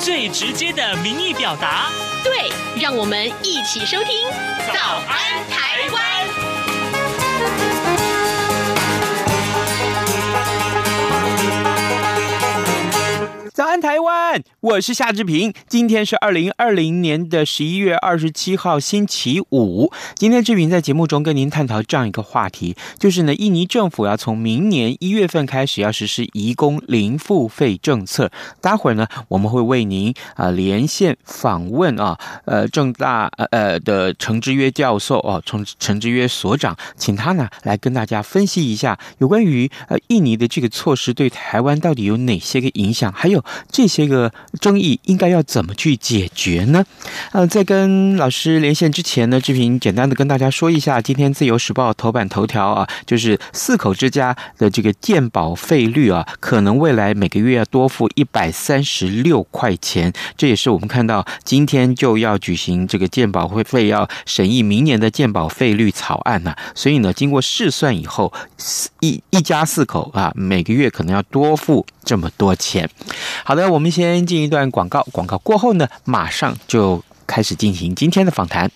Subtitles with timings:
[0.00, 1.90] 最直接的民意表达。
[2.22, 2.50] 对，
[2.80, 4.28] 让我们一起收听
[4.72, 6.02] 《早安台湾》。
[14.60, 15.52] 我是夏志平。
[15.68, 19.92] 今天是二零二零年的十一月二十七号，星期五。
[20.14, 28.30] 今天志平在节目中跟您探讨这样一个话题，就是呢，印尼政府要从明年一月份开始要实施移工零付费政策。
[28.60, 43.44] 待会儿呢，我们会为您啊连线访问啊，呃，政大呃呃的陈之约教授哦，陈陈之约所长，请他呢来跟大家分析一下有关于呃印尼的这个措施对台湾到底有哪些个影响，还有。
[43.70, 44.25] 这些个
[44.60, 46.84] 争议应该要怎么去解决呢？
[47.32, 60.12] 呃，在跟老师连线之前呢，志平简单的跟大家说一下，今天《自由时报》头版头条啊，就是四口之家的这个健保费率啊，可能未来每个月要多付一百三十六块钱。
[60.36, 68.32] 这也是我们看到今天就要举行这个健保会费要审议明年的健保费率草案呢、所以呢，经过试算以后，
[69.00, 72.88] 一一家四口啊，每个月可能要多付这么多钱。
[73.44, 78.70] 好的，我们先先进一段广告，广告过后呢，马上就开始进行今天的访谈。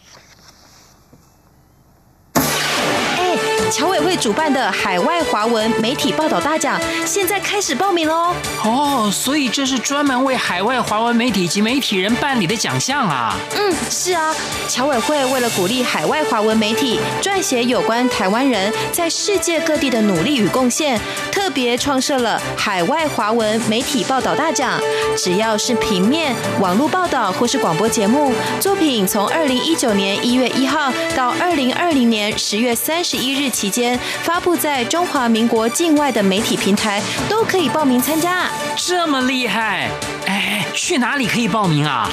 [3.70, 8.34] 侨委会主办的海外华文媒体报道大奖，现在开始报名喽！
[8.64, 13.36] 哦，所以这是专门为海外华文媒体及媒体人办理的奖项啊！
[13.56, 14.34] 嗯，是啊，
[14.68, 21.00] 侨委会为了鼓励海外华文媒体撰写有关台湾人在世界各地的努力与贡献，
[21.31, 24.81] 特别创设了海外华文媒体报道大奖。
[25.16, 33.59] 只要是平面、网络报道或是广播节目作品，从二零一九年一月一号到二零二零年十月三十一日起。
[33.60, 39.91] 期间发布在中华民国境外的媒体平台都可以报名参加，这么厉害！
[40.26, 42.10] 哎，去哪里可以报名啊？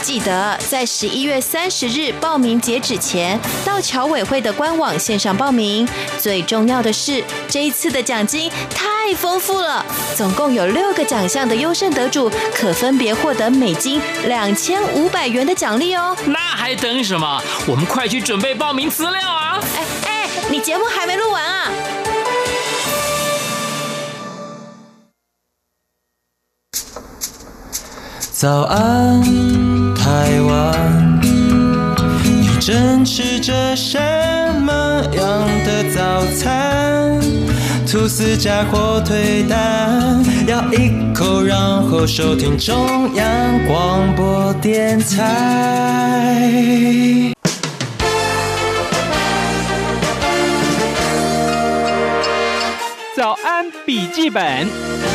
[0.00, 5.88] 记得在十一月三十日报名截止前，到侨委会的官网线上报名。
[6.16, 9.84] 最重要的是，这一次的奖金太丰富了，
[10.14, 16.16] 总共有六个奖项的优胜得主可分别获得美金两千五百元的奖励哦。
[16.26, 17.42] 那还等什么？
[17.66, 19.58] 我们快去准备报名资料啊！
[19.76, 20.03] 哎哎。
[20.50, 21.70] 你节目还没录完啊？
[28.30, 29.22] 早安，
[29.94, 33.98] 台湾，你正吃着什
[34.60, 37.20] 么样的早餐？
[37.86, 46.44] 吐司加火腿蛋，咬一口，然后收听中央广播电台。
[53.24, 55.13] 早安，笔记本。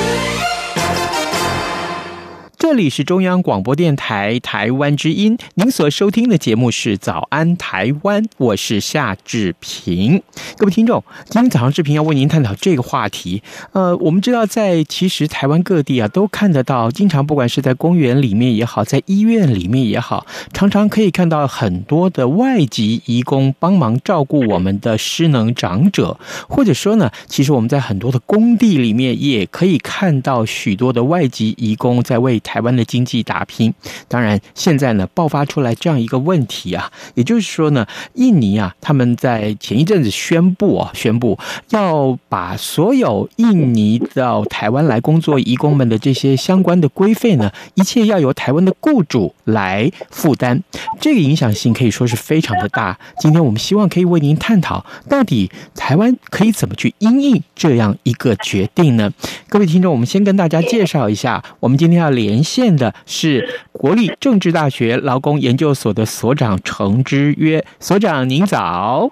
[2.69, 10.21] 这里是中央广播电台台湾之音，您所收听的节目是《早安台湾》，我是夏志平。
[10.55, 13.41] 各位听众，今天早上志平要为您探讨这个话题。
[13.71, 33.73] 呃，我们知道，在其实台湾各地啊，都看得到，经常不管是在公园里面也好，在医院里面也好，常常可以看到很多的外籍移工帮忙照顾我们的失能长者，或者说呢，其实我们在很多的工地里面也可以看到许多的外籍移工在为台台湾的经济打拼，
[34.09, 41.39] 当然现在呢爆发出来这样一个问题啊，也就是说呢，印尼啊他们在前一阵子宣布啊，宣布
[41.69, 50.61] 要把所有印尼到台湾来工作移工们的这些相关的规费呢，一切要由台湾的雇主来负担，
[50.99, 52.99] 这个影响性可以说是非常的大。
[53.19, 59.09] 今天我们希望可以为您探讨，到底台湾可以怎么去因应这样一个决定呢？
[59.47, 62.43] 各位听众，我们先跟大家介绍一下，我们今天要连。
[62.49, 69.11] 现的是国立政治大学劳工研究所的所长程之约所长，您早。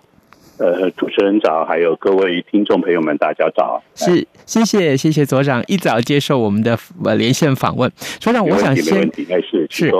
[0.57, 3.83] 呃，主持人早，还有各位听众朋友们，大家早。
[3.94, 7.92] 是，谢谢，谢谢所长一早接受我们的呃连线访问。
[8.19, 9.07] 所长，我想先
[9.42, 9.92] 是是，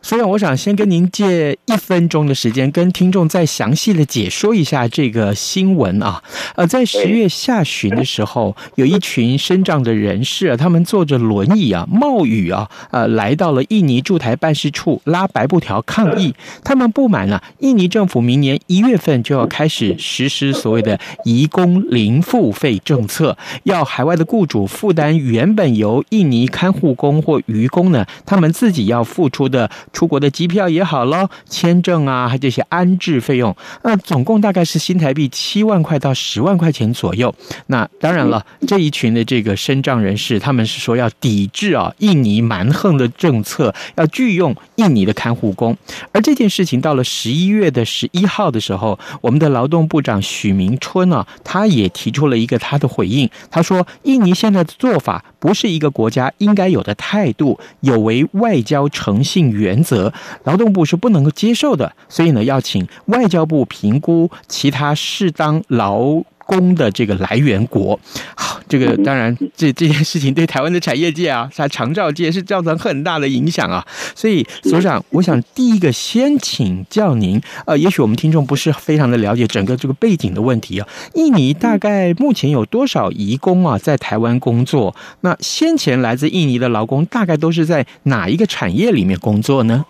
[0.00, 6.22] 所长，我想先跟您借一分钟的时间，跟听众再详细的解说一下这个新闻啊。
[6.56, 16.34] 呃，在十月下旬的时候，有一群身障的人士啊，他们坐着轮椅啊，冒雨啊，呃，来到了印尼驻台办事处拉白布条抗议。
[16.64, 19.96] 他们不满啊，印尼政府明年一月份就要开始。
[19.98, 37.34] 实施所谓的移工零付费政策，要海外的雇主负担原本由印尼看护工或渔工呢，他们自己要付出的出国的机票也好咯，签证啊，还这些安置费用，那总共大概是新台币七万块到十万块钱左右。
[37.66, 45.76] 那当然了，这一群的这个身障人士，他们是说要抵制啊印尼蛮横的政策，要拒用印尼的看护工。
[46.12, 53.28] 而这件事情到了十一月的十一号的时候，我们的劳动部长许明春呢，他也提出了一个他的回应。
[53.50, 60.12] 他说：“印尼现在的做法不是一个国家应该有的态度，有违外交诚信原则，
[60.44, 61.92] 劳动部是不能够接受的。
[62.08, 68.00] 所以呢，要请外交部评估其他适当劳。”工的这个来源国，
[68.34, 73.86] 好，这个当然，这这件事情对台湾的产业界啊，在长照界是造成很大的影响啊。
[74.14, 80.88] 所以，所长，我想第一个先请教您，呃，也许我们听众不是非常的了解整个这个背景的问题啊。
[81.12, 84.96] 印尼大概目前有多少移工啊，在台湾工作？
[85.20, 89.84] 那先前来自印尼的劳工大概都是在哪一个产业里面工作呢？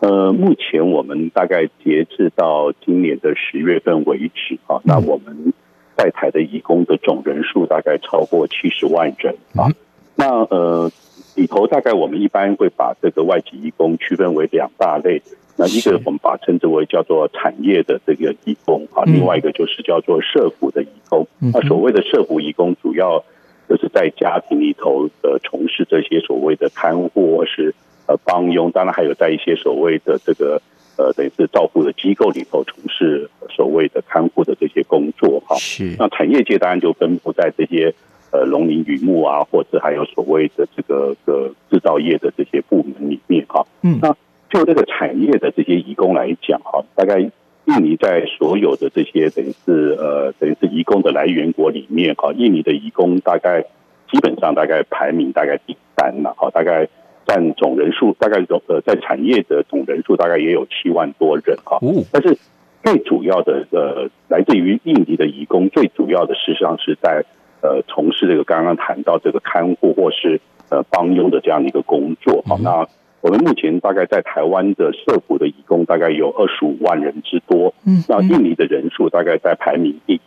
[0.00, 5.54] 呃，目前我们大概截至到今年的十月份为止啊，那我们。
[5.96, 9.68] 在台的移工的总人数大概超过七十万人啊。
[10.14, 10.90] 那呃
[11.34, 15.22] 里头大概我们一般会把这个外籍移工区分为两大类。
[15.56, 21.26] 那一个我们把称之为叫做产业的这个移工啊，另外一个就是叫做社福的移工。
[21.38, 23.22] 那所谓的社福移工，主要
[23.68, 27.74] 就是在家庭里头呃从事这些所谓的看护或是
[28.06, 30.60] 呃帮佣，当然还有在一些所谓的这个。
[30.98, 35.56] 呃，等于是照顾的机构里头从事所谓的看护的这些工作哈。
[35.56, 35.96] 是。
[35.98, 37.94] 那产业界当然就分布在这些
[38.30, 43.66] 呃农林渔牧啊，或者还有所谓的这个个制造业的这些部门里面哈。
[43.82, 43.98] 嗯。
[44.02, 44.14] 那
[44.50, 53.62] 就这个产业的这些移工来讲哈，大概印尼在所有的这些等于是呃等于是移工的来源国里面哈，印尼的移工大概
[54.10, 56.88] 基本上大概排名大概第三了哈，大概。
[57.26, 61.78] 占总人数大概总呃，在产业的总人数大概也有七万多人哈，
[62.10, 62.36] 但是
[62.82, 67.24] 最主要的呃，来自于印尼的移工，最主要的实际上是在
[67.60, 72.56] 呃从事这个刚刚谈到这个看护或是呃帮佣的这样的一个工作哈。
[72.60, 72.86] 那
[73.20, 80.20] 我们目前大概在台湾的社服的移工大概有二十五万人之多，嗯，那印尼的人数大概在排名第一，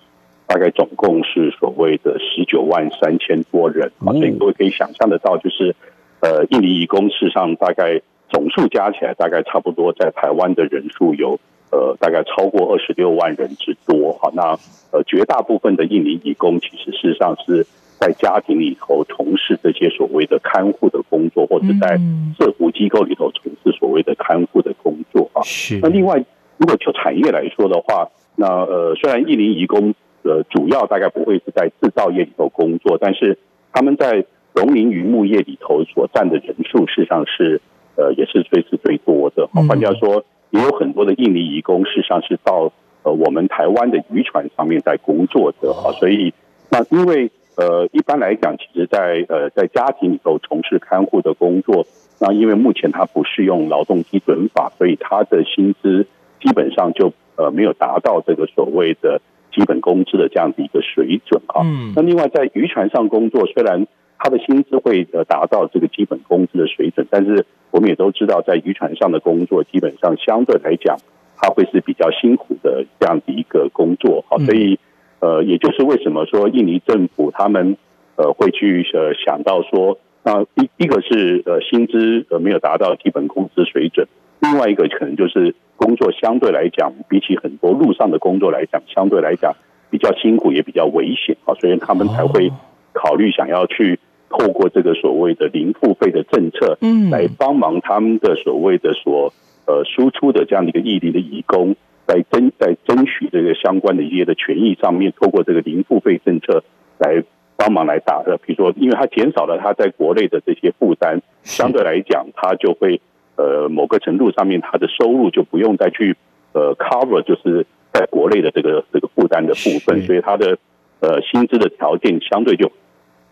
[0.47, 5.75] 大概总共是所谓的十九万三千多人啊，所以各位可以想象得到就是。
[6.21, 11.39] 呃，印尼移工事实上大概总数加起来，大概差不多在台湾的人数有
[11.71, 14.13] 呃，大概超过二十六万人之多。
[14.13, 14.57] 哈，那
[14.91, 17.65] 呃，绝大部分的印尼移工其实事实上是
[17.99, 21.99] 在家庭里头从事这些所谓的看护的工作，或者在
[22.39, 25.41] 社福机构里头从事所谓的看护的工作啊。
[25.43, 25.79] 是。
[25.81, 26.23] 那另外，
[26.57, 33.37] 如果就产业来说的话，那呃，虽然印尼移工呃主要大概不会是在制造业里头工作，但是
[33.71, 34.25] 他们在
[34.55, 37.61] 农林渔牧业里头所占的人数，事实上是
[37.97, 39.47] 呃也是最是最多的。
[39.47, 42.71] 换句话说，也有很多的印尼移工，事实上是到
[43.03, 45.91] 呃我们台湾的渔船上面在工作的啊。
[45.99, 46.33] 所以
[46.71, 51.85] 那因为呃一般来讲，其实在呃在家庭里头从事看护的工作，
[52.19, 56.07] 那因为目前它不适用劳动基准法，所以他的薪资
[56.41, 59.19] 基本上就呃没有达到这个所谓的
[59.53, 61.61] 基本工资的这样的一个水准啊。
[61.65, 61.91] 嗯。
[61.93, 63.85] 那另外在渔船上工作，虽然
[64.17, 70.97] 他的薪资会呃达到这个基本工资的水准，但是我们也都知道，在渔船上的工作基本上相对来讲，
[71.37, 74.23] 它会是比较辛苦的这样的一个工作。
[74.27, 74.79] 好，所以
[75.19, 77.77] 呃，也就是为什么说印尼政府他们
[78.15, 84.07] 呃会去呃想到说，那一一个是呃薪资呃没有达到基本工资水准，
[84.39, 89.53] 另外一个可能就是工作相对来讲，比起很多陆上的工作来讲，相对来讲
[89.89, 92.51] 比较辛苦也比较危险啊，所以他们才会。
[92.97, 99.33] 考虑想要去透过这个所谓的零付费的政策，嗯，来帮忙他们的所谓的所
[99.65, 106.63] 呃输出的这样的一个异地的义工，在争在争取这个相关的一些的权益上面，透过这个零付费政策
[106.97, 107.23] 来
[107.55, 108.37] 帮忙来打的。
[108.45, 113.01] 比如说，因为它减少了他在国内的这些负担，相对来讲，他就会
[113.35, 116.15] 呃某个程度上面他的收入就不用再去
[116.53, 117.65] 呃 cover，就是。
[117.95, 120.57] 在国内的这个这个负担的部分，所以他的
[120.99, 122.69] 呃薪资的条件相对就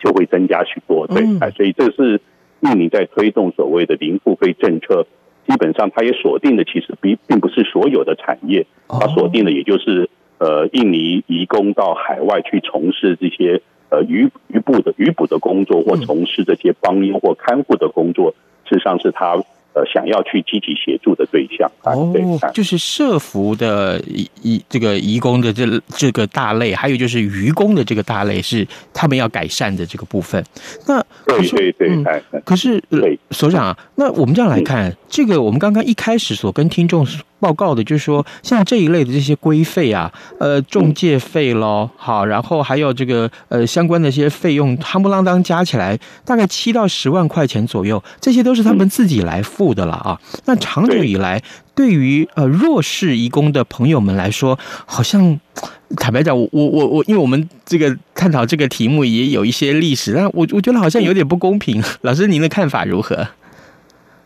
[0.04, 1.08] 就会增加许多。
[1.08, 2.20] 对，哎，所以这是
[2.60, 5.08] 印尼在推动所谓的零付费政策，
[5.48, 19.42] 基本上它也锁定的其实并并不是所有的产业，它锁定的也就是呃印尼移工到海外去从事这些呃渔渔捕的渔捕的工作，或从事这些帮佣或看护的工作，事实上是他。
[19.74, 22.14] 呃，想要去积极协助的对象哦，
[22.54, 30.44] 就是社服的移移这个移工的这这个大类，还有就是渔工的这个大类，是他们要改善的这个部分。
[30.88, 32.06] 那对对对，嗯，
[32.46, 32.84] 可是
[33.32, 37.06] 所长啊，那我们这样来看，嗯，这个我们刚刚一开始所跟听众
[37.44, 40.10] 报告的，就是说像这一类的这些规费啊，
[40.40, 49.74] 呃，中介费咯，好，然后还有这个呃相关的一些费用，夯不啷当加起来大概七到十万块钱左右，这些都是他们自己来付。
[49.74, 51.42] 的了啊，那长久以来，
[51.74, 55.40] 对于呃弱势移工的朋友们来说，好像
[55.98, 61.82] 坦白讲，我我我我，因为我们这个探讨这个题目也有一些历史，但我我觉得好像有点不公平。
[62.02, 63.28] 老师，您的看法如何？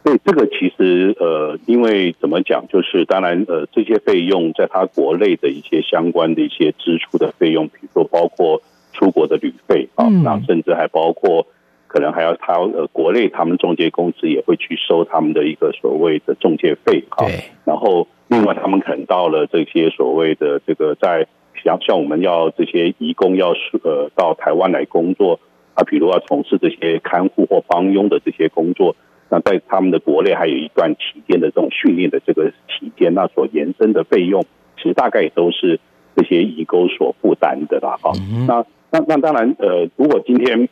[0.07, 8.61] 对这个，其实呃，因为怎么讲，就是当然呃，这些费用在他国内的一些相关的一些支出的费用，比如说包括
[8.93, 11.45] 出国的旅费啊，那甚至还包括。
[11.89, 17.25] 可能还要他呃，国内他们中介公司也会去收他们的一个所谓的中介费啊。
[17.63, 21.27] 然后另外他们可能到了这些所谓的这个在
[21.63, 25.39] 像像我们要这些移工要呃到台湾来工作
[25.75, 28.93] 啊，比如要从事这些看护或帮佣的这些工作，
[29.29, 34.45] 那在他们的国内还有一段期间的这种训练的这个期间，那所延伸的费用，
[34.77, 35.79] 其实大概也都是
[36.15, 37.97] 这些移工所负担的啦。
[38.01, 38.11] 哈，
[38.47, 40.67] 那那那当然呃，如果今天。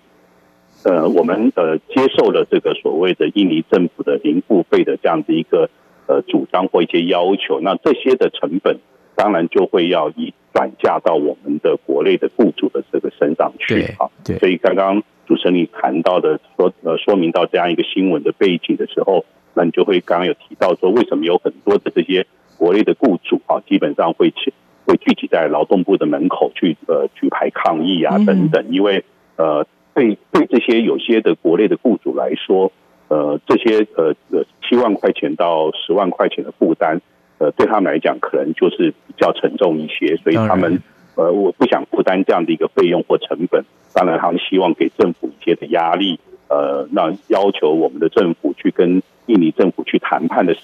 [0.84, 5.68] 呃，我们呃接受了这个所谓的印尼政府的零付费的这样的一个
[6.06, 8.78] 呃主张或一些要求，那这些的成本
[9.16, 14.12] 当然就会要以转嫁到我们的国内的雇主的这个身上去啊。
[14.24, 22.26] 对，所以刚刚主持人你谈到的说呃说明到这样一个新闻的背景的时候，那你就会刚刚有提到说，为什么有很多的这些
[22.58, 24.54] 国内的雇主啊，基本上会去
[24.86, 29.04] 会聚集在劳动部的门口去呃举牌抗议啊等等，因为
[29.38, 29.66] 呃。
[29.96, 32.70] 对对，这些有些的国内的雇主来说，
[33.08, 37.00] 呃，这些呃呃七万块钱到十万块钱的负担，
[37.38, 40.82] 呃，对他们来讲可能就是比较沉重一些，所以他们
[41.16, 43.64] 呃，我不想负担这样的一个费用或成本。
[43.96, 50.60] 当然，他们希望给政府一些的压力，呃，那要求我们的政府去跟印尼政府去谈判的时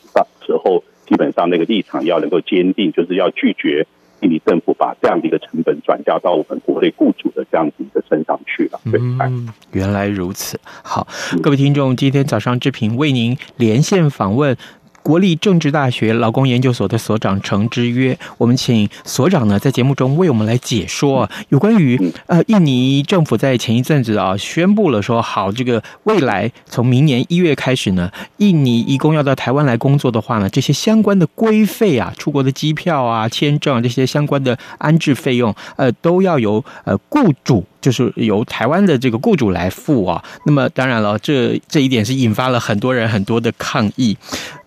[0.46, 3.88] 时候，基本上那个立场要能够坚定，就是要拒绝。
[4.20, 8.80] 印尼政府把这样的一个成本转嫁到我们国内雇主的这样子的身上去了。
[8.92, 10.60] 对，嗯，原来如此。
[10.84, 11.08] 好，
[11.42, 14.56] 各位听众，今天早上志平为您连线访问。
[15.04, 37.66] 国立政治大学劳工研究所的所长程之约，我们请所长呢在节目中为我们来解说有关于呃印尼政府在前一阵子啊宣布了说好，这个未来从明年一月开始呢，印尼移工要到台湾来工作的话呢，这些相关的规费啊，出国的机票啊、签证啊这些相关的安置费用，呃，都要由呃雇主。
[37.82, 44.16] 就是由台湾的这个雇主来付啊，那么当然了，这这一点是引发了很多人很多的抗议。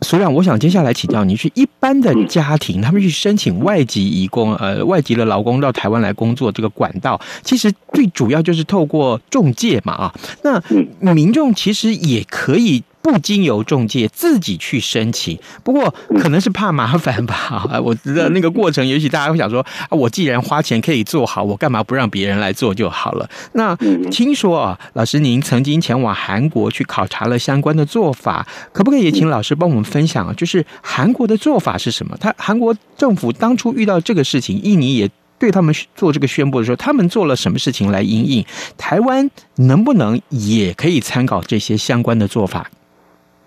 [0.02, 10.14] 所长，我想接下来请教您，是一般的家庭，他们去申请外籍移工，呃，外籍的劳工到台湾来工作，这个管道其实最主要就是透过中介嘛啊，
[11.00, 12.83] 那民众其实也可以。
[13.04, 17.34] 不经由中介自己去申请，不过可能是怕麻烦吧。
[17.70, 23.28] 啊，我知道那个过程，也许大家会想说啊，我既然花钱可以做好，我干嘛不让别人来做就好了？
[23.52, 23.76] 那
[24.11, 30.32] 听说啊，老师您曾经前往韩国去考察了相关的做法，可不可以也请老师帮我们分享啊？
[30.34, 32.16] 就是韩国的做法是什么？
[32.18, 38.42] 他韩国政府当初遇到这个事情，印尼也对他们做这个宣布的时候，他们做了什么事情来应应？
[38.78, 42.70] 台湾能不能也可以参考这些相关的做法？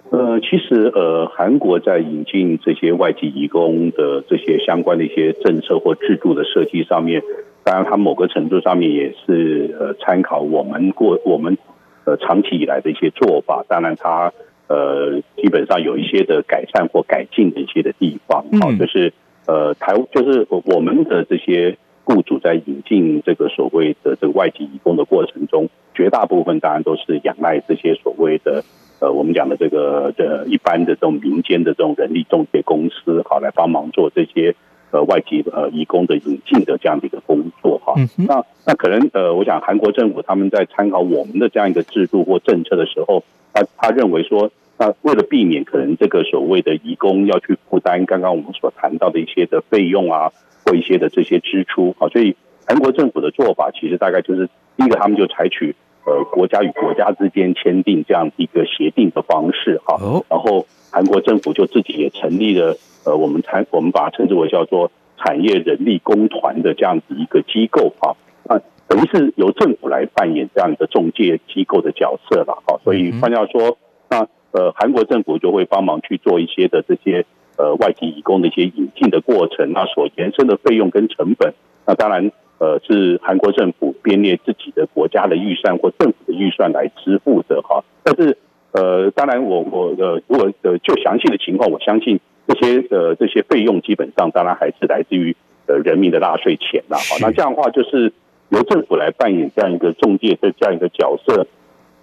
[0.09, 7.21] 呃，其实呃，韩国在引进这些外籍移工的这些相关的一些政策或制度的设计上面，
[7.65, 11.57] 当然，它某个程度上面也是呃参考我们过我们
[12.05, 13.65] 呃长期以来的一些做法。
[13.67, 14.31] 当然，它
[14.69, 18.45] 呃基本上有一些的改善或改进的一些的地方。
[18.61, 19.11] 好，就是
[19.45, 28.63] 呃台就是我们的这些雇主在引进这个所谓的这个外籍移工的过程中，绝大部分当然都是仰赖这些所谓的。
[28.99, 34.55] 呃，我们讲的这个这一般的这种民间的这种人力中介公司，好来帮忙做这些
[34.91, 37.93] 呃外籍呃移工的引进的这样的一个工作哈。
[38.17, 43.23] 那那可能呃，我想韩国政府他们在参考我们的这样一个制度或政策的时候，
[43.53, 44.49] 他他认为说，
[44.79, 50.31] 那为了避免可能这个所谓的移工要去负担刚刚我们所谈到的一些的费用啊，
[50.65, 52.35] 或一些的这些支出，好，所以
[52.65, 55.75] 韩国政府的做法其实大概就是第一个，他们就采取
[56.07, 59.99] 呃国家与国家之间签订这样一个协定的方式哈，
[60.29, 73.77] 然后韩国政府就自己也成立了呃我们产我们把它称之为叫做产业人力工团的这样子一个机构哈，那等于是由政府来扮演这样一个中介机构的角色了哈，所以换句话说。
[74.09, 77.25] 那呃，韩国政府就会帮忙去做一些的这些
[77.57, 81.53] 呃外籍移工的一些引进的过程，那所延伸的费用跟成本，
[81.85, 87.83] 那当然呃是韩国政府编列自己的国家的预算或政府的预算来支付的哈。
[88.03, 88.37] 但是
[88.71, 95.35] 呃，当然我我呃如果呃就详细的情况，我相信这些呃这些费用基本上当然还是来自于
[95.67, 96.97] 呃人民的纳税钱呐。
[96.97, 98.11] 好，那这样的话就是
[98.49, 101.47] 由政府来扮演这样一个中介的这样一个角色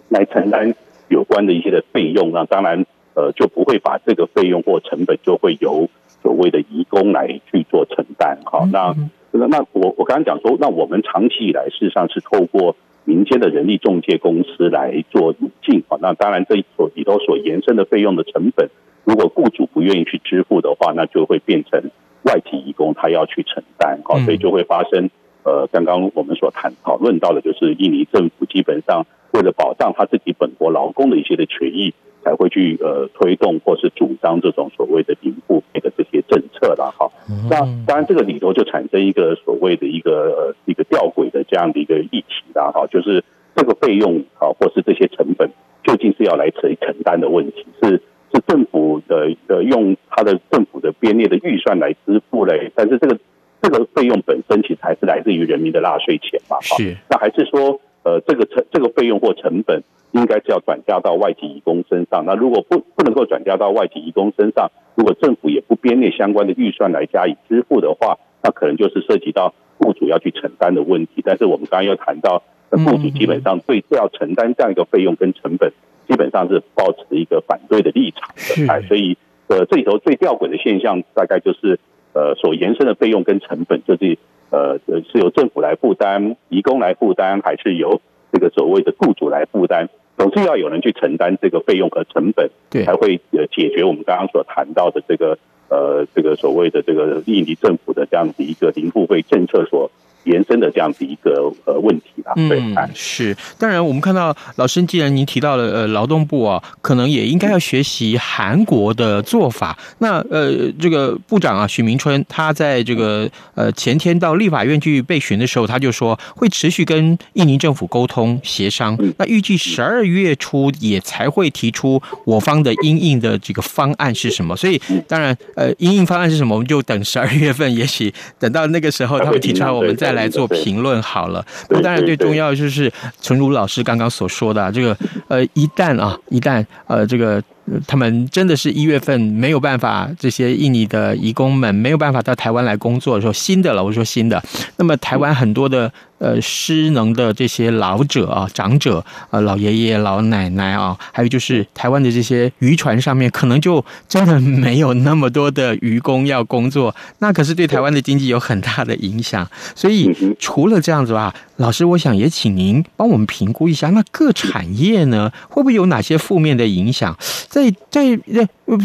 [0.09, 0.75] 来承担。
[1.09, 5.87] 有关的一些的费用，那当然，呃，就不会把这个费用或成本就会由
[6.23, 8.39] 所谓的移工来去做承担。
[8.47, 8.97] 好，那
[9.39, 15.83] 那那我我刚刚讲说，那我们长期以来事实上是透过民间的人力中介公司来做引进。
[15.89, 18.69] 啊，那当然这所里头所延伸的费用的成本，
[19.05, 21.83] 如果雇主不愿意去支付的话，那就会变成
[22.23, 24.01] 外籍移工他要去承担。
[24.05, 25.11] 啊，所以就会发生
[25.43, 29.07] 呃，刚刚我们所谈讨论到的，就是印尼政府基本上。
[29.35, 37.11] 为了保障他自己本国劳工的一些的权益，才会去呃推动或是主张这种所谓的零付费的这些政策了哈。
[37.51, 43.25] 那当然这个里头就产生一个所谓的一个呃一个吊诡的这样的一个议题啦哈，就是
[43.57, 45.51] 这个费用啊或是这些成本
[45.83, 47.67] 究竟是要来谁承担的问题？
[47.83, 48.01] 是
[48.33, 52.71] 是政府的呃用他的政府的编列的预算来支付嘞？
[52.77, 53.19] 但是这个
[53.61, 56.61] 这个费用本身其实还是来自于人民的纳税钱嘛？
[56.61, 57.81] 是，那还是说？
[58.05, 59.83] 呃，这个成这个费用或成本
[60.13, 62.25] 应该是要转嫁到外籍移工身上。
[62.27, 71.23] 那如果不不能够转嫁到外籍移工身上，如果政府也不编列相关的预算来加以支付的话，那可能就是涉及到雇主要去承担的问题。
[71.25, 75.73] 但是我们刚刚又谈到，雇主基本上对要承担这样一个费用跟成本，
[76.07, 78.71] 基本上是保持一个反对的立场的。
[78.71, 79.17] 哎，所以
[79.49, 81.81] 呃，这里头最吊诡的现象，大概就是
[82.13, 84.19] 呃，所延伸的费用跟成本就是。
[84.55, 84.79] 呃，
[85.11, 88.01] 是由政府来负担，移工来负担，还是由
[88.33, 89.89] 这个所谓的雇主来负担？
[90.17, 95.37] 总是要有人去承担这个费用和成本，对，才会呃解决我们刚刚所谈到的这个
[95.69, 99.91] 呃这个所谓的这个印尼政府的这样子一个零付费政策所。
[100.25, 109.79] 延伸的这样子一个呃问题吧，对，嗯，是，当然我们看到老师，既然您提到了呃劳动部啊，可能也应该要学习韩国的做法。
[109.99, 118.97] 那呃这个部长啊许明春，他在这个呃前天到立法院去备询的时候，他就说会持续跟印尼政府沟通协商。
[119.19, 124.57] 那预计十二月初也才会提出我方的因应的这个方案是什么。
[124.57, 130.14] 所以当然呃因应方案是什么，我们就等十二月份，也许等到那个时候他们提出来，我们再。
[130.15, 131.45] 来做评论好了。
[131.69, 134.97] 那当然最重要的就是，陈如老师刚刚所说的，啊，这个
[135.29, 137.43] 呃，一旦啊，一旦呃，这个
[137.87, 144.43] 他们真的是一月份没有办法，这些印尼的移工们没有办法到台湾来工作的时候，新的了，我说新的，
[144.77, 145.93] 那么台湾很多的。
[146.19, 159.47] 呃，失能的这些老者啊、长者啊，老爷爷、老奶奶啊，还有就是台湾的这些渔船上面，可能就真的没有那么多的渔工要工作，那可是对台湾的经济有很大的影响。
[159.75, 167.15] 所以除了这样子吧，老师，我想也请您帮我们评估一下，那各产业呢，会不会有哪些负面的影响？
[167.49, 168.17] 在在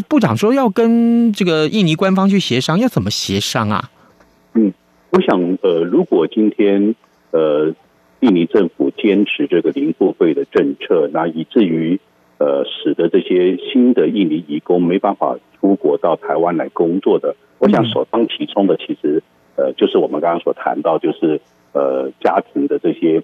[0.07, 3.89] 部长说要跟这个印尼官方去协商，要怎么协商啊？
[4.55, 4.73] 嗯，
[5.11, 6.95] 我想呃，如果今天。
[7.31, 7.73] 呃，
[8.21, 11.99] 印尼政府坚持这个零付费的政策，那以至于
[12.37, 19.21] 呃，使得这些新的印尼移工没办法出国到台湾来工作的，我想首当其冲的，其实
[19.55, 21.39] 呃，就是我们刚刚所谈到，就是
[21.73, 23.21] 呃，家庭的这些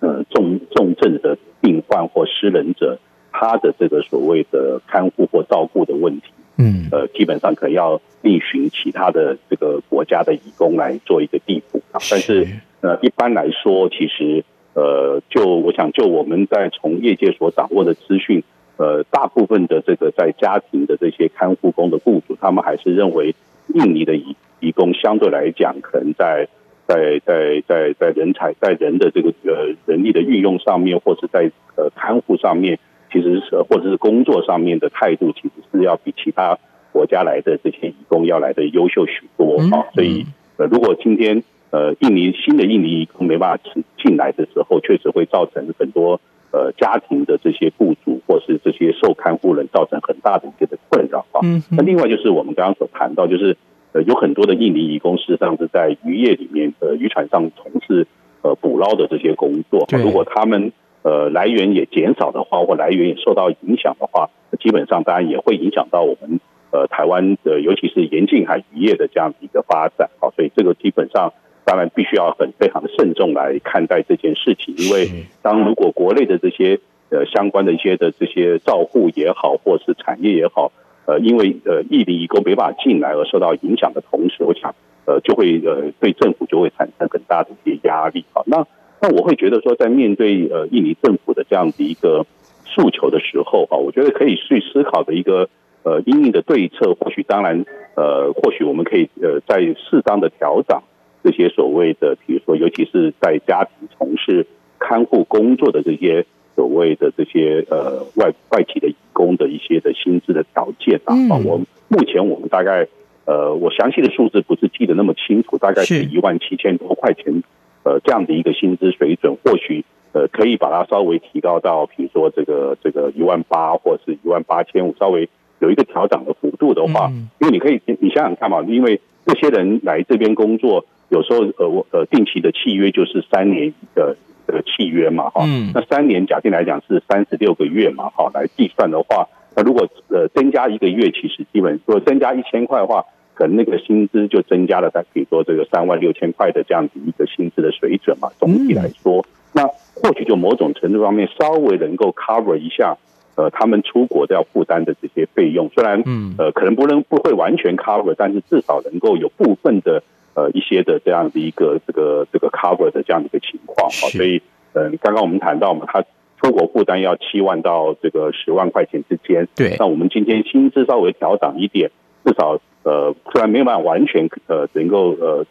[0.00, 2.98] 呃重重症的病患或失能者，
[3.32, 11.82] 他的这个所谓的看护或照顾的问题，嗯，呃，基本上可能要另寻其他的这个国家的移工来做一个递补。
[11.92, 12.46] 啊，但是。
[12.86, 14.44] 呃，一般来说，其实，
[14.74, 18.44] 呃，就我想，就我们在从业界所掌握的资讯，
[18.76, 23.34] 呃，大部分的这个在家庭的这些看护工的雇主，他们还是认为
[23.74, 26.46] 印尼的移移工相对来讲，可能在
[26.86, 32.78] 在在在在人才在人的这个呃人力的运用上面，或是在呃看护上面，
[33.10, 36.56] 其实是或者是工作上面的态度，其实是要比其他
[36.92, 39.90] 国家来的这些移工要来的优秀许多啊。
[39.92, 40.24] 所以，
[40.56, 41.42] 呃，如果今天。
[41.76, 46.18] 呃，印尼新的印尼移工没办法进进来的时候，确实会造成很多
[46.50, 51.40] 呃家庭的这些雇主或是这些受看护人造成很大的一个的困扰啊。
[51.42, 53.58] 嗯，那另外就是我们刚刚所谈到，就是
[53.92, 58.06] 呃有很多的印尼移工事实上是在渔业里面呃渔船上从事
[58.40, 70.32] 呃捕捞的这些工作，如果他们呃来源也减少的话，或来源也受到影响的话，基本上当然也会影响到我们呃台湾的尤其是沿近海渔业的这样的一个发展啊。
[70.34, 71.34] 所以这个基本上。
[71.66, 76.78] 当然，必须要很非常的慎重来看待这件事情，因为当如果国内的这些
[77.10, 80.70] 呃相关的一些的这些照护也好，或是产业也好，
[81.06, 84.72] 呃，因为呃印尼移工没办法进来而受到影响的同时，我想
[85.06, 88.42] 呃就会呃对政府就会产生很大的一些压力啊。
[88.46, 88.64] 那
[89.00, 92.24] 那我会觉得说，在面对呃印尼政府的这样的一个
[92.64, 95.48] 诉求的时候啊，我觉得可以去思考的一个
[95.82, 97.64] 呃应应的对策，或许当然
[97.96, 100.80] 呃或许我们可以呃在适当的调整。
[101.26, 104.46] 这些所谓的，比如说，尤其是在家庭从事
[104.78, 112.86] 看护工作的这些所谓的这些呃外外企的移工的一些的薪资的条件啊，啊，我目前我们大概
[113.24, 117.42] 呃，我详细的数字不是记得那么清楚，大概是一万七千多块钱，
[117.82, 127.10] 呃，这样的一个薪资水准，或许呃可以把它稍微提高到，比如说这个这个一万八或者是一万八千五，稍微有一个调整的幅度的话，
[127.40, 130.86] 因为你可以你想想看嘛，因为这些人来这边工作。
[131.08, 134.16] 有时候呃我呃定期的契约就是三年的
[134.46, 148.28] 这个契约嘛哈，嗯那三年假定来讲是三十六个月嘛哈，来计算的话，那如果呃增加一个月，其实基本如果增加一千块的话，可能那个薪资就增加了，在比如说这个三万六千块的这样子一个薪资的水准嘛。
[148.38, 149.64] 总体来说，那
[149.94, 152.96] 或许就某种程度方面稍微能够 cover 一下
[153.36, 156.02] 呃他们出国都要负担的这些费用，虽然
[156.38, 160.02] 呃可能不能不会完全 cover，但是至少能够有部分的。
[160.36, 163.88] 呃，一些的这样的一个这个这个 cover 的这样的一个情况。
[163.88, 164.42] 啊，所以
[164.74, 166.04] 嗯，刚刚我们谈到嘛，他
[166.38, 171.90] 出国负担要七万到这个十万块钱之间，对，那我们今天薪资稍微调涨一点，
[172.22, 175.46] 至少呃，虽然没有办法完全呃能够呃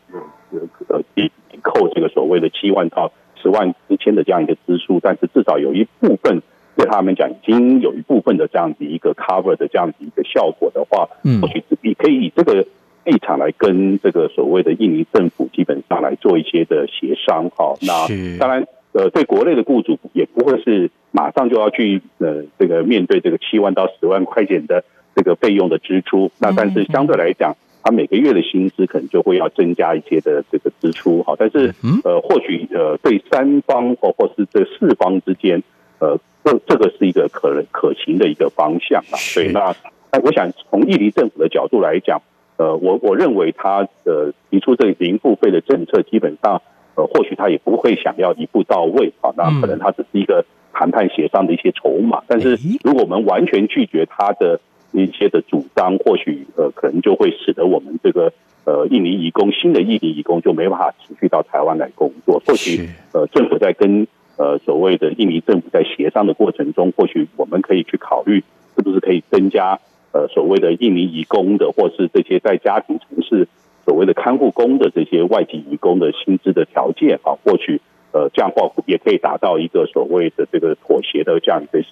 [0.51, 1.31] 呃呃抵
[1.63, 6.43] 扣这个所谓的七万到十万之间的这样一个支出，但是至少有一部分
[6.77, 12.63] 对他们讲已经有一部分的这样子一个 cover 的这样子一个效果的话，嗯，或许你可以以这个。
[13.05, 18.07] 立场来跟这个所谓的印尼政府基本上来做一些的协商，哈，那
[18.39, 24.83] 当然，呃，对国内的雇主也不会是马上就要去呃这个面对这个七万到十万块钱的
[25.15, 35.61] 这个费用的支出，那但是相对来讲，他每个月的薪资可能就会要增加一些的这个支出，哈，但是呃或许呃对三方或或是这四方之间，
[35.99, 39.75] 呃这这个是一个可能可行的一个方向啊，所以那
[40.23, 42.19] 我想从印尼政府的角度来讲。
[42.57, 46.61] 呃，我我认为他的提出这个零付费的政策，基本上，
[46.95, 52.23] 呃，或许他也不会想要一步到位啊，那可能他只是一个谈判协商的一些筹码。
[52.27, 54.61] 但是，如果我们完全拒绝他的
[54.93, 58.31] 一些的主张，或许呃，可能就会使得我们这个
[58.63, 62.41] 呃印尼移工新的印尼移工就没办法持续到台湾来工作。
[62.45, 68.41] 或许呃，政府在跟呃所谓的印尼政府在协商的过程中，或许我们可以去考虑，
[68.77, 69.77] 是不是可以增加。
[70.15, 73.49] 呃，所谓的印尼移工的，或是这些在家庭从事
[73.83, 77.81] 所谓的看护工的这些外籍移工的薪资的条件啊，或许
[78.13, 81.83] 呃这样的话也可以达到一个所谓的这个妥协的这样一个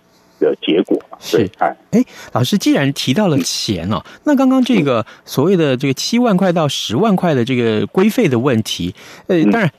[0.44, 1.00] 的结果。
[1.20, 1.50] 是，
[1.92, 2.04] 哎，
[2.34, 8.94] 老师既然提到了钱哦，那刚刚这个所谓的这个七万块到十万块的这个规费的问题，
[9.28, 9.72] 呃，当然，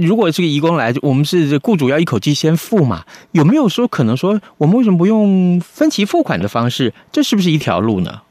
[0.00, 6.94] 如果这个移工来，我们是雇主要一口气先付嘛，有没有说可能说我们为什么不用分期付款的方式？
[7.12, 8.22] 这是不是一条路呢？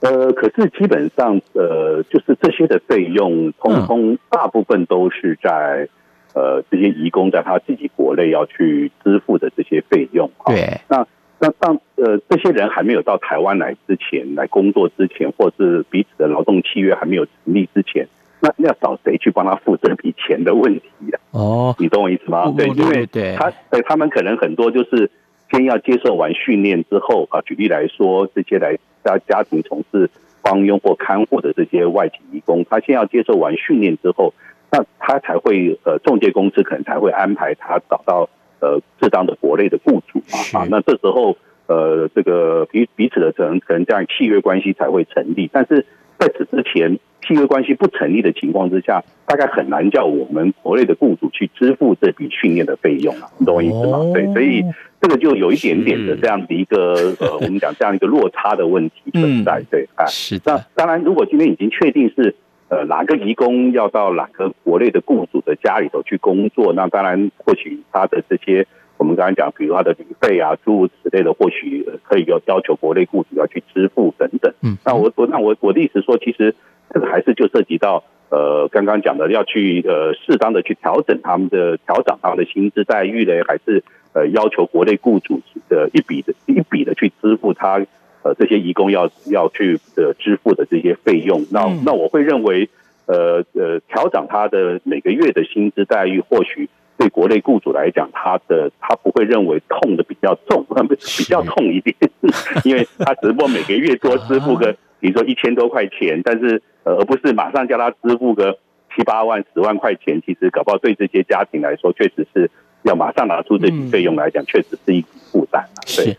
[0.00, 5.88] 呃，可是基本上，呃，就是这些的费用，通通大部分都是在。
[6.36, 11.06] 呃，这些移工在他自己国内要去支付的这些费用，对，那
[11.38, 18.06] 那当呃这些人还没有到台湾来之前，来工作之前，或是彼此的劳动契约还没有成立之前，
[18.40, 21.18] 那那要找谁去帮他付这笔钱的问题呀？
[21.30, 22.52] 哦，你懂我意思吗？
[22.54, 25.10] 对，因为对他对他们可能很多就是
[25.50, 30.10] 先要接受完训练之后啊，举例来说，这些来家家庭从事
[30.42, 34.34] 帮佣或看护的这些外籍移工，他先要接受完训练之后。
[34.70, 38.28] 那他才会呃，中介公司可能才会安排他找到
[38.60, 41.36] 呃适当的国内的雇主嘛啊，那这时候
[41.68, 45.86] 呃这个彼彼此的可能可能这样契约关系才会成立，但是
[46.18, 54.00] 在此之前契约关系不成立的情况之下，大概很难叫我们国内的雇主去支付这笔训练的费用啊，你懂我意思吗？
[54.12, 54.64] 对，所以
[55.00, 62.34] 这个就有一点点的这样的一个呃，我们讲这样一个落差的问题存在，对啊，是那当然，如果今天已经确定是。
[62.68, 66.72] 呃，哪个移工要到哪个国内的雇主的家里头去工作？
[66.72, 74.52] 那当然，或许他的这些我们刚才讲，比如他的旅费啊，诸如此类的，或许可以要要求国内雇主要去支付等等。
[74.62, 76.56] 嗯，那我我那我我的意思说，其实
[76.92, 87.78] 这个还是就涉及到呃刚刚讲的要去呃适当的去调整他们的调整他们的薪资待遇呢，还是呃要求国内雇主的一笔的一笔的去支付他
[88.26, 91.46] 呃这些移工要要去呃支付的这些费用？
[91.50, 92.68] 那那我会认为
[93.06, 96.68] 呃呃调整他的每个月的薪资待遇，或许。
[96.98, 100.64] 对国内雇主来讲，他的他不会认为痛的比较重，
[101.18, 101.94] 比较痛一点，
[102.64, 108.58] 因为他只不过每个月多支付个，比如说一千多块钱，但是呃，而不是马上叫他支付个
[108.96, 112.50] 七八万、十万块钱，其实搞不好对这些家庭来说，确实是
[112.82, 115.68] 要马上拿出这笔费用来讲，确实是一笔负担。
[115.94, 116.16] 对。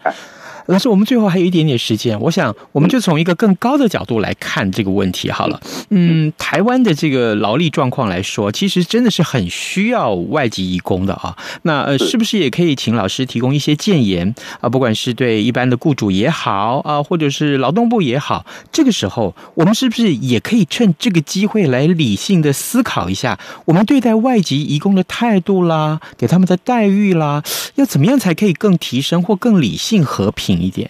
[0.67, 5.61] 老师，我们最后还有一点点时间，我想我们就从一个更高的角度来看这个问题好了。
[5.89, 11.37] 嗯，台湾的这个劳力状况来说，其实真的是很需要外籍移工的啊。
[11.61, 14.67] 那呃，是不是也可以请老师提供一些建言啊？
[14.67, 27.41] 不管是对一般的雇主也好啊，或者是劳动部也好，这个时候我们是不是也可以趁这个机会来理性的思考一下，我们对待外籍移工的态度啦，给他们的待遇啦，
[27.75, 30.56] 要怎么样才可以更提升或更理性和平？
[30.57, 30.89] 一点，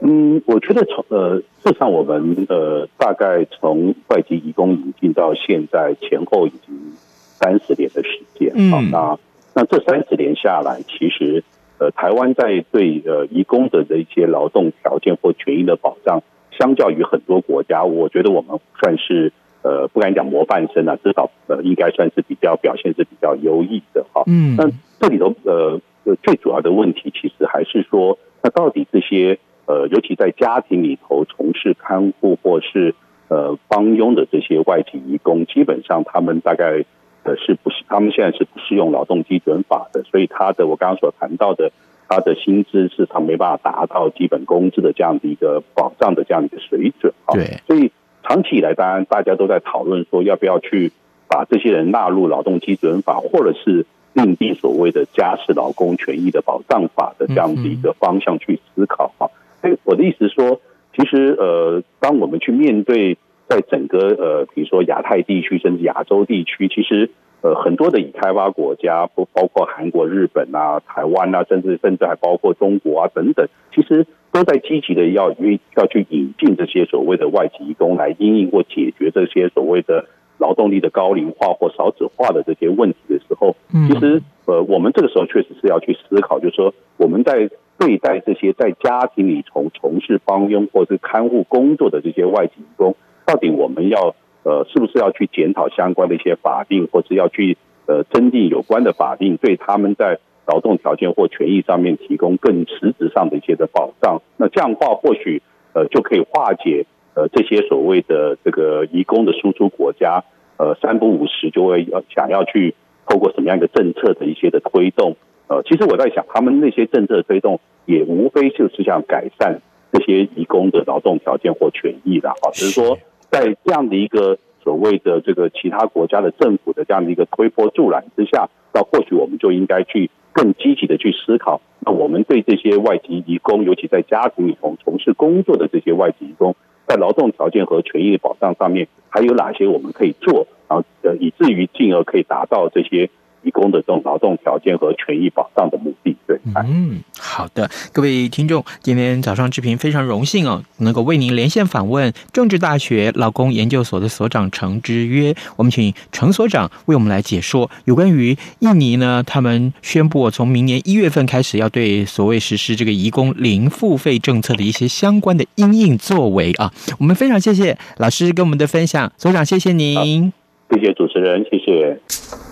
[0.00, 9.18] 嗯，我觉得从呃，事实上我们呃，大概从外籍移工引进到现在前后已经三十年的时间，嗯，那
[9.54, 11.44] 那这三十年下来，其实
[11.78, 16.22] 呃，台湾在对呃移工的这些劳动条件或权益的保障，
[16.58, 25.80] 相较于很多国家，我觉得我们算是呃，不敢讲模范生啊，至少呃，应该算是比较表现是比较优异的哈，嗯，那这里头呃，
[26.24, 28.18] 最主要的问题其实还是说。
[28.42, 32.96] 那到底这些呃，尤其在家庭里头从事看护或是
[33.28, 36.84] 呃帮佣的这些外籍移工，基本上他们大概
[37.22, 41.70] 呃是不是他们现在是不适用劳动基准法的，所以他的我刚刚所谈到的
[42.08, 47.34] 他的薪资是他没办法达到基本工资的这样的一个保障的这样的一个水准啊。
[47.34, 47.92] 对，所以
[48.24, 50.90] 长期以来，当然大家都在讨论说要不要去
[51.28, 53.86] 把这些人纳入劳动基准法，或者是。
[54.14, 60.60] 另定所谓的家事劳工权益的保障法的这样的一个方向去思考哈，所以我的意思说，
[60.94, 63.16] 其实呃，当我们去面对
[63.48, 75.30] 在整个呃，比如说亚太地区甚至亚洲地区，其实呃很多的已开发国家，不包括韩国、日本啊、台湾啊，甚至甚至还包括中国啊等等，其实都在积极的要
[75.76, 80.04] 要去引进这些所谓的外籍移工来因应或解决这些所谓的。
[80.42, 83.54] 劳动力的高龄化或少子化的这些问题的时候，
[83.86, 104.20] 其实呃，我们这个时候确实是要去思考，就是说我们在对待这些在家庭里从从事帮佣或是看护工作的这些外籍工，到底我们要呃，是不是要去检讨相关的一些法定，或是要去呃增订有关的法定，对他们在劳动条件或权益上面提供更实质上的一些的保障？
[104.36, 105.40] 那这样的话，或许
[105.72, 106.84] 呃就可以化解。
[107.14, 110.24] 呃，这些所谓的这个移工的输出国家，
[110.56, 112.74] 呃，三不五时就会要想要去
[113.06, 115.16] 透过什么样一个政策的一些的推动，
[115.48, 119.60] 呃，其实我在想，他们那些政策的推动也无非就是想改善
[119.92, 122.96] 这些移工的劳动条件或权益的，哈，只是说
[123.28, 136.56] 在这样的一个所谓的这个其他国家的政府的这样的一个推波助澜之下，那或许我们就应该去更积极的去思考，那我们对这些外籍移工，尤其在家庭里头从事工作的这些外籍移工。
[136.86, 143.08] 在劳动条件和权益保障上面，还有哪些我们可以做，然后呃，以至于进而可以达到这些。
[143.42, 170.32] 移工的这种劳动条件和权益保障的目的，对，嗯，好的，各位听众，今天早上志平非常荣幸哦，能够为您连线访问政治大学劳工研究所的所长程之约，我们请程所长为我们来解说有关于印尼呢，他们宣布从明年一月份开始要对所谓实施这个移工零付费政策的一些相关的因应作为啊，我们非常谢谢老师跟我们的分享，所长谢谢您，
[170.70, 172.51] 谢谢主持人，谢谢。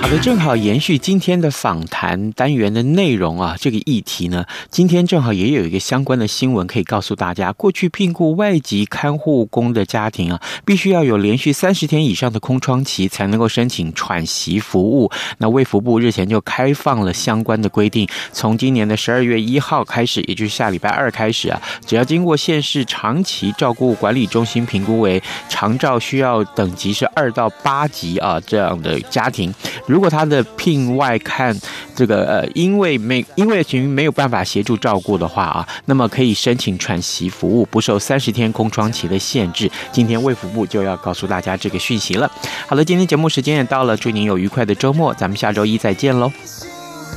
[0.00, 7.52] 好的，正好延续今天的访谈单元的内容啊，这个议题呢，今天正好也有一个相关的新闻可以告诉大家。
[7.52, 15.10] 过去聘雇外籍看护工的家庭啊，必须要有连续三十天以上的空窗期才能够申请喘息服务。
[15.38, 29.52] 那卫福部日前就开放了相关的规定，从今年的十二月一号开始，也就是下礼拜二开始啊，只要经过县市长期照顾管理中心评估为长照需要等级是二到八级啊这样的家庭。
[29.86, 31.54] 如果他的聘外看
[31.94, 39.70] 这个呃，因为没因为群没有办法协助照顾的话啊，那么可以申请喘息服务，不受三十天空窗期的限制。
[39.90, 42.30] 今天卫福部就要告诉大家这个讯息了。
[42.68, 46.30] 好了，今天节目时间也到了，祝您有愉快的周末，咱们下周一再见喽。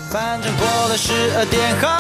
[0.10, 1.89] 反正过了十二点后